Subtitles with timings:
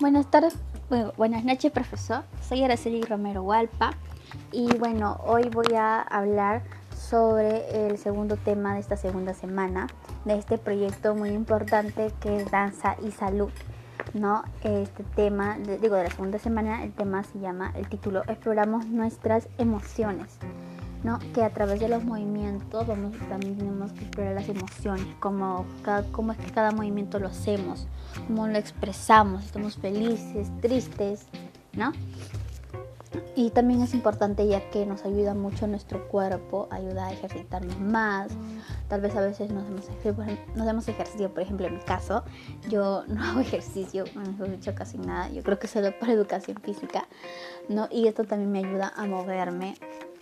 [0.00, 0.56] Buenas tardes,
[1.18, 2.22] buenas noches profesor.
[2.48, 3.90] Soy Araceli Romero Hualpa
[4.50, 6.62] y bueno, hoy voy a hablar
[6.96, 9.88] sobre el segundo tema de esta segunda semana
[10.24, 13.50] de este proyecto muy importante que es danza y salud.
[14.14, 14.42] ¿no?
[14.62, 19.48] Este tema, digo, de la segunda semana, el tema se llama, el título, exploramos nuestras
[19.58, 20.38] emociones.
[21.02, 21.18] ¿No?
[21.34, 25.64] Que a través de los movimientos vamos, también tenemos que explorar las emociones, cómo,
[26.12, 27.86] cómo es que cada movimiento lo hacemos,
[28.26, 31.26] cómo lo expresamos, estamos felices, tristes,
[31.72, 31.92] ¿no?
[33.34, 38.30] Y también es importante ya que nos ayuda mucho nuestro cuerpo, ayuda a ejercitarnos más.
[38.88, 42.24] Tal vez a veces no hacemos, no hacemos ejercicio, por ejemplo en mi caso,
[42.68, 46.58] yo no hago ejercicio, no he hecho casi nada, yo creo que solo para educación
[46.62, 47.08] física,
[47.68, 47.88] ¿no?
[47.90, 49.74] Y esto también me ayuda a moverme,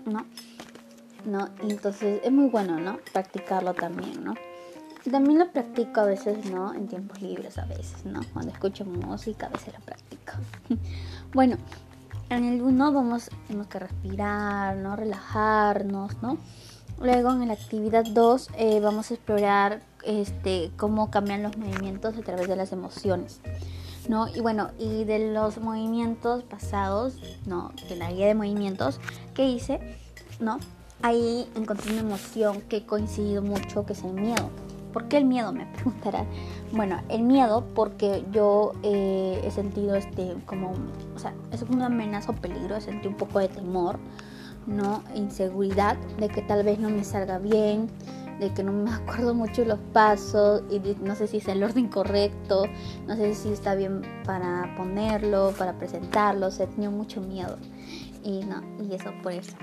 [0.07, 0.25] ¿no?
[1.25, 1.49] ¿No?
[1.63, 2.99] Entonces es muy bueno, ¿no?
[3.13, 4.35] Practicarlo también, ¿no?
[5.11, 6.75] También lo practico a veces, ¿no?
[6.75, 8.21] En tiempos libres a veces, ¿no?
[8.33, 10.33] Cuando escucho música a veces lo practico.
[11.33, 11.57] bueno,
[12.31, 14.97] en el 1 vamos, tenemos que respirar, ¿no?
[14.97, 16.39] Relajarnos, ¿no?
[17.01, 22.23] Luego en la actividad 2 eh, vamos a explorar este, cómo cambian los movimientos a
[22.23, 23.41] través de las emociones.
[24.09, 24.27] ¿no?
[24.27, 27.17] Y bueno, y de los movimientos pasados,
[27.47, 27.73] ¿no?
[27.89, 29.01] De la guía de movimientos
[29.35, 29.81] que hice,
[30.41, 30.59] ¿no?
[31.03, 34.51] Ahí encontré una emoción que he coincidido mucho, que es el miedo.
[34.93, 35.53] ¿Por qué el miedo?
[35.53, 36.27] Me preguntarán.
[36.73, 40.73] Bueno, el miedo porque yo eh, he sentido este como,
[41.15, 43.99] o sea, es una amenaza o peligro, he sentido un poco de temor,
[44.67, 45.03] ¿no?
[45.15, 47.89] Inseguridad de que tal vez no me salga bien,
[48.41, 51.89] de que no me acuerdo mucho los pasos y no sé si es el orden
[51.89, 52.65] correcto,
[53.07, 57.57] no sé si está bien para ponerlo, para presentarlo, o sea, he tenido mucho miedo.
[58.25, 59.57] Y no, y eso por eso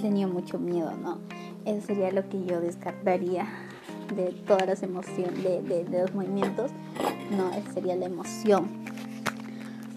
[0.00, 1.18] tenía mucho miedo, ¿no?
[1.64, 3.46] Eso sería lo que yo descartaría
[4.14, 6.70] de todas las emociones, de, los movimientos,
[7.36, 8.68] no, esa sería la emoción.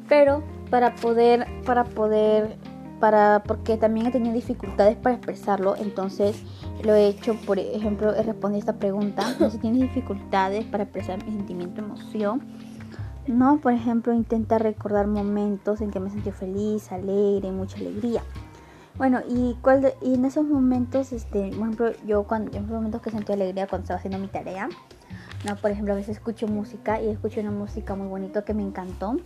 [0.07, 2.57] Pero para poder, para poder,
[2.99, 6.43] para, porque también he tenido dificultades para expresarlo, entonces
[6.83, 11.31] lo he hecho, por ejemplo, he respondido esta pregunta, si tienes dificultades para expresar mi
[11.31, 12.41] sentimiento, emoción,
[13.25, 18.21] no, por ejemplo, intenta recordar momentos en que me sentí feliz, alegre, mucha alegría.
[18.95, 23.09] Bueno, y, cuál y en esos momentos, este, por ejemplo, yo cuando, en momentos que
[23.09, 24.69] sentí alegría cuando estaba haciendo mi tarea,
[25.45, 25.55] ¿no?
[25.55, 29.17] Por ejemplo, a veces escucho música y escucho una música muy bonita que me encantó,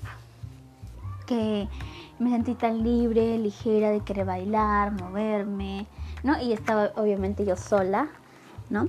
[1.26, 1.68] que
[2.18, 5.86] me sentí tan libre, ligera de querer bailar, moverme,
[6.24, 6.42] ¿no?
[6.42, 8.08] Y estaba obviamente yo sola,
[8.70, 8.88] ¿no?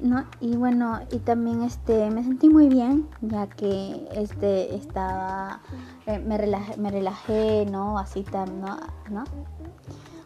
[0.00, 0.24] ¿no?
[0.40, 5.60] Y bueno, y también este me sentí muy bien, ya que este estaba
[6.06, 7.98] eh, me relajé, me relajé, ¿no?
[7.98, 8.76] Así tan, ¿no?
[9.10, 9.24] ¿no?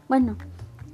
[0.09, 0.37] Bueno,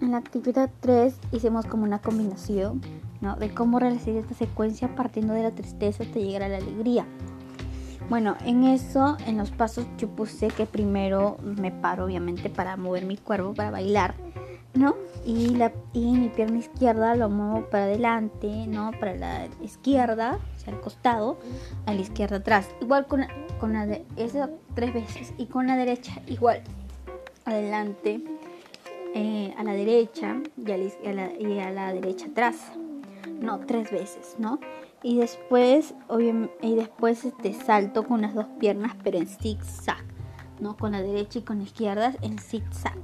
[0.01, 2.83] en la actividad 3 hicimos como una combinación
[3.21, 3.37] ¿no?
[3.37, 7.07] de cómo realizar esta secuencia partiendo de la tristeza hasta llegar a la alegría.
[8.09, 13.07] Bueno, en eso, en los pasos yo puse que primero me paro obviamente para mover
[13.07, 14.15] mi cuerpo, para bailar,
[14.75, 14.97] ¿no?
[15.25, 18.91] Y, la, y mi pierna izquierda lo muevo para adelante, ¿no?
[18.99, 21.39] Para la izquierda, hacia el costado,
[21.87, 22.69] a la izquierda atrás.
[22.83, 23.23] Igual con,
[23.59, 24.05] con la de,
[24.75, 26.63] tres veces y con la derecha igual,
[27.47, 28.23] adelante,
[29.15, 32.57] eh, a la derecha y a la, derecha atrás.
[33.41, 34.59] No, tres veces, ¿no?
[35.03, 35.95] Y después,
[36.63, 40.05] y después te este, salto con las dos piernas, pero en zigzag,
[40.61, 40.77] ¿no?
[40.77, 42.97] Con la derecha y con la izquierda en zigzag,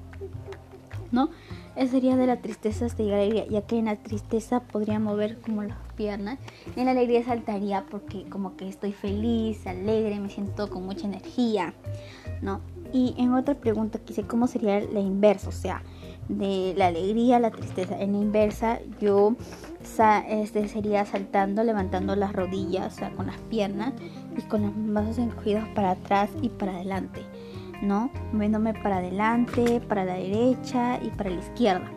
[1.12, 1.30] ¿no?
[1.76, 4.98] Eso sería de la tristeza hasta llegar la alegría, ya que en la tristeza podría
[4.98, 6.38] mover como las piernas,
[6.74, 11.74] en la alegría saltaría porque como que estoy feliz, alegre, me siento con mucha energía,
[12.42, 12.60] ¿no?
[12.92, 15.82] Y en otra pregunta quise cómo sería la inversa, o sea,
[16.28, 18.00] de la alegría a la tristeza.
[18.00, 19.36] En la inversa, yo
[20.28, 23.92] este sería saltando, levantando las rodillas, o sea, con las piernas
[24.36, 27.22] y con los brazos encogidos para atrás y para adelante,
[27.82, 28.10] ¿no?
[28.32, 31.90] Moviéndome para adelante, para la derecha y para la izquierda.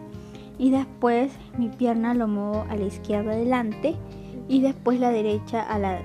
[0.57, 3.95] Y después mi pierna lo muevo a la izquierda adelante
[4.47, 6.01] y después la derecha a la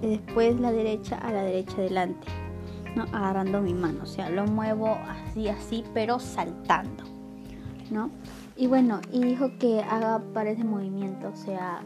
[0.00, 2.26] después la derecha a la derecha adelante,
[2.96, 3.04] ¿no?
[3.12, 7.04] Agarrando mi mano, o sea, lo muevo así así, pero saltando.
[7.92, 8.10] ¿no?
[8.56, 11.82] Y bueno, y dijo que haga pares de movimiento, o sea,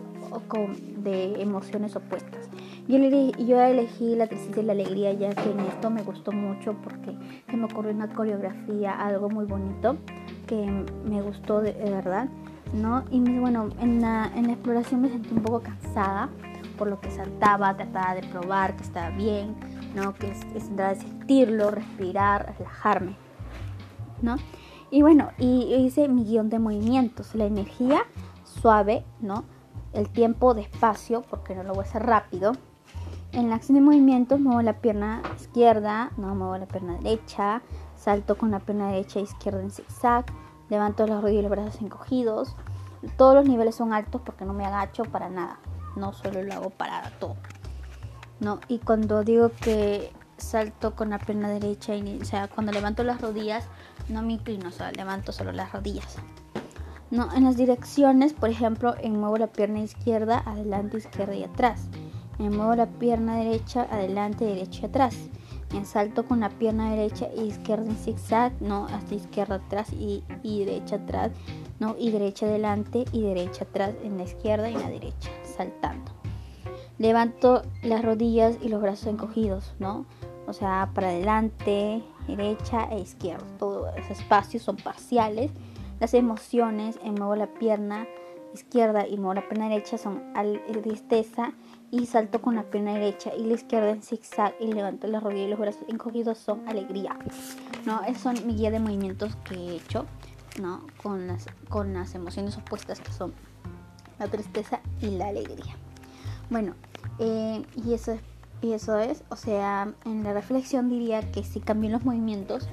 [0.49, 2.49] con, de emociones opuestas.
[2.89, 6.75] Yo, yo elegí la tristeza y la alegría ya que en esto me gustó mucho
[6.83, 7.17] porque
[7.49, 9.97] se me ocurrió una coreografía, algo muy bonito
[10.47, 12.29] que me gustó de, verdad,
[12.73, 13.05] ¿no?
[13.11, 16.29] Y bueno, en la, en la exploración me sentí un poco cansada
[16.79, 19.57] por lo que saltaba, trataba de probar que estaba bien,
[19.95, 20.15] ¿no?
[20.15, 23.17] Que es, es de sentirlo, respirar, relajarme,
[24.23, 24.37] ¿no?
[24.91, 28.03] Y bueno, y hice mi guion de movimientos, la energía
[28.45, 29.45] suave, ¿no?
[29.93, 32.53] El tiempo despacio, porque no lo voy a hacer rápido.
[33.33, 37.63] en la acción de movimientos muevo la pierna izquierda, no muevo la pierna derecha,
[37.97, 40.25] salto con la pierna derecha e izquierda en zigzag,
[40.71, 42.57] levanto las rodillas y los brazos encogidos.
[43.17, 45.59] Todos los niveles son altos porque no me agacho para nada,
[45.97, 47.37] no solo lo hago para todo.
[48.41, 48.61] ¿No?
[48.69, 53.21] Y cuando digo que salto con la pierna derecha, y, o sea, cuando levanto las
[53.21, 53.65] rodillas,
[54.09, 56.17] no me inclino, o sea, levanto solo las rodillas.
[57.11, 61.87] No, en las direcciones, por ejemplo, en muevo la pierna izquierda, adelante, izquierda y atrás.
[62.39, 65.17] Me muevo la pierna derecha, adelante, derecha y atrás.
[65.73, 70.23] Me salto con la pierna derecha e izquierda en zigzag, no, hasta izquierda atrás y,
[70.43, 71.33] y derecha atrás,
[71.81, 76.16] no, y derecha adelante y derecha atrás en la izquierda y en la derecha, saltando.
[76.99, 80.07] Levanto las rodillas y los brazos encogidos, ¿no?
[80.47, 83.45] O sea, para adelante, derecha e izquierda.
[83.59, 85.51] Todos esos espacios son parciales.
[86.01, 88.07] Las emociones, en muevo la pierna
[88.55, 90.23] izquierda y muevo la pierna derecha son
[90.83, 91.53] tristeza
[91.91, 95.47] y salto con la pierna derecha y la izquierda en zigzag y levanto las rodillas
[95.47, 97.17] y los brazos encogidos son alegría.
[97.85, 98.03] ¿no?
[98.05, 100.07] Esos son mi guía de movimientos que he hecho
[100.61, 100.87] ¿no?
[101.03, 103.35] con, las, con las emociones opuestas que son
[104.19, 105.77] la tristeza y la alegría.
[106.49, 106.75] Bueno,
[107.19, 108.21] eh, y, eso es,
[108.63, 112.69] y eso es, o sea, en la reflexión diría que sí cambié los movimientos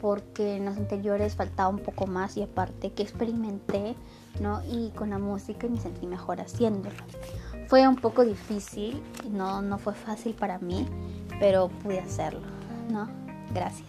[0.00, 3.94] porque en los anteriores faltaba un poco más y aparte que experimenté,
[4.40, 4.62] ¿no?
[4.70, 6.96] Y con la música me sentí mejor haciéndolo.
[7.68, 10.86] Fue un poco difícil, no, no fue fácil para mí,
[11.40, 12.42] pero pude hacerlo,
[12.90, 13.08] ¿no?
[13.54, 13.88] Gracias.